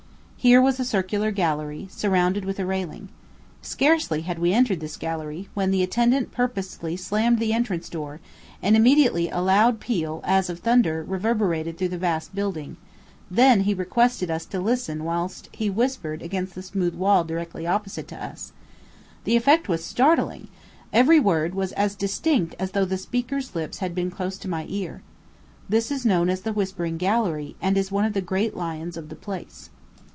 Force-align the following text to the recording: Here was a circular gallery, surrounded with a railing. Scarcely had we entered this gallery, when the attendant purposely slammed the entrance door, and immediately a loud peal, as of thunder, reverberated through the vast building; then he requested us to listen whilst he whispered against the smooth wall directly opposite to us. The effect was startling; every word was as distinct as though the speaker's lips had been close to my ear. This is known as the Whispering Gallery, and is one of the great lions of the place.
Here 0.43 0.59
was 0.59 0.79
a 0.79 0.85
circular 0.85 1.29
gallery, 1.29 1.87
surrounded 1.91 2.45
with 2.45 2.57
a 2.59 2.65
railing. 2.65 3.09
Scarcely 3.61 4.21
had 4.21 4.39
we 4.39 4.51
entered 4.53 4.79
this 4.79 4.97
gallery, 4.97 5.49
when 5.53 5.69
the 5.69 5.83
attendant 5.83 6.31
purposely 6.31 6.97
slammed 6.97 7.37
the 7.37 7.53
entrance 7.53 7.87
door, 7.89 8.19
and 8.59 8.75
immediately 8.75 9.29
a 9.29 9.39
loud 9.39 9.79
peal, 9.79 10.19
as 10.23 10.49
of 10.49 10.57
thunder, 10.61 11.05
reverberated 11.07 11.77
through 11.77 11.89
the 11.89 11.97
vast 11.99 12.33
building; 12.33 12.77
then 13.29 13.61
he 13.65 13.75
requested 13.75 14.31
us 14.31 14.43
to 14.47 14.59
listen 14.59 15.03
whilst 15.03 15.47
he 15.51 15.69
whispered 15.69 16.23
against 16.23 16.55
the 16.55 16.63
smooth 16.63 16.95
wall 16.95 17.23
directly 17.23 17.67
opposite 17.67 18.07
to 18.07 18.15
us. 18.15 18.51
The 19.25 19.35
effect 19.35 19.69
was 19.69 19.85
startling; 19.85 20.47
every 20.91 21.19
word 21.19 21.53
was 21.53 21.71
as 21.73 21.93
distinct 21.93 22.55
as 22.57 22.71
though 22.71 22.85
the 22.85 22.97
speaker's 22.97 23.53
lips 23.53 23.77
had 23.77 23.93
been 23.93 24.09
close 24.09 24.39
to 24.39 24.47
my 24.49 24.65
ear. 24.69 25.03
This 25.69 25.91
is 25.91 26.03
known 26.03 26.31
as 26.31 26.41
the 26.41 26.51
Whispering 26.51 26.97
Gallery, 26.97 27.55
and 27.61 27.77
is 27.77 27.91
one 27.91 28.05
of 28.05 28.13
the 28.13 28.21
great 28.21 28.57
lions 28.57 28.97
of 28.97 29.09
the 29.09 29.15
place. 29.15 29.69